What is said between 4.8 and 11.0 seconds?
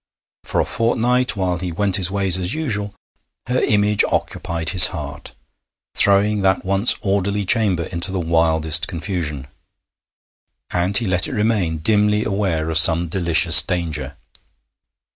heart, throwing that once orderly chamber into the wildest confusion; and